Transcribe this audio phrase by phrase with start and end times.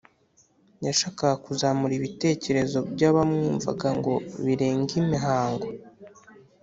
[0.85, 4.13] Yashakaga kuzamura ibitekerezo by’abamwumvaga ngo
[4.45, 5.67] birenge imihango